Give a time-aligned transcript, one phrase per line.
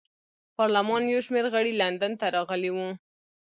[0.57, 2.89] پارلمان یو شمېر غړي لندن ته راغلي وو.